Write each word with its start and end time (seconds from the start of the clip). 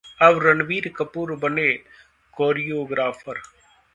अब 0.21 0.39
रणबीर 0.43 0.87
कपूर 0.97 1.35
बने 1.43 1.67
कोरियोग्राफर 2.33 3.41